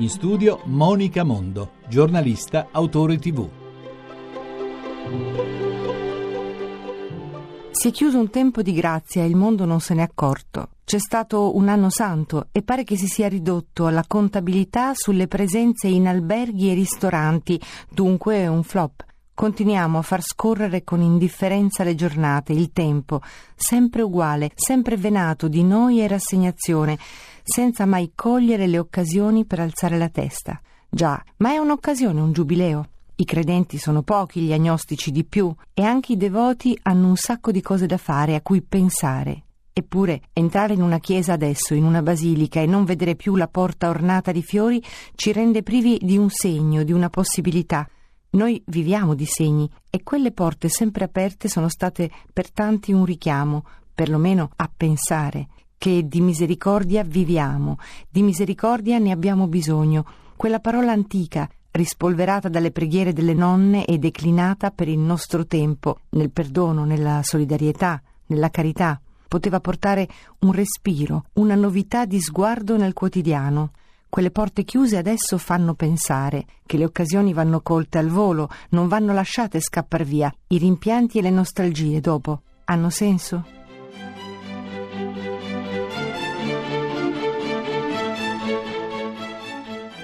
[0.00, 3.46] In studio Monica Mondo, giornalista, autore tv.
[7.70, 10.70] Si è chiuso un tempo di grazia e il mondo non se n'è accorto.
[10.84, 15.88] C'è stato un anno santo e pare che si sia ridotto alla contabilità sulle presenze
[15.88, 17.60] in alberghi e ristoranti,
[17.90, 19.04] dunque un flop.
[19.34, 23.20] Continuiamo a far scorrere con indifferenza le giornate, il tempo,
[23.54, 26.98] sempre uguale, sempre venato di noia e rassegnazione,
[27.42, 30.60] senza mai cogliere le occasioni per alzare la testa.
[30.88, 32.88] Già, ma è un'occasione, un giubileo.
[33.16, 37.50] I credenti sono pochi, gli agnostici di più, e anche i devoti hanno un sacco
[37.50, 39.42] di cose da fare, a cui pensare.
[39.72, 43.88] Eppure, entrare in una chiesa adesso, in una basilica, e non vedere più la porta
[43.88, 44.82] ornata di fiori
[45.14, 47.88] ci rende privi di un segno, di una possibilità.
[48.30, 53.64] Noi viviamo di segni e quelle porte sempre aperte sono state per tanti un richiamo,
[53.94, 55.48] perlomeno a pensare,
[55.80, 60.04] che di misericordia viviamo, di misericordia ne abbiamo bisogno,
[60.36, 66.30] quella parola antica, rispolverata dalle preghiere delle nonne e declinata per il nostro tempo, nel
[66.30, 70.06] perdono, nella solidarietà, nella carità, poteva portare
[70.40, 73.70] un respiro, una novità di sguardo nel quotidiano.
[74.10, 79.14] Quelle porte chiuse adesso fanno pensare che le occasioni vanno colte al volo, non vanno
[79.14, 80.30] lasciate scappar via.
[80.48, 83.59] I rimpianti e le nostalgie dopo hanno senso?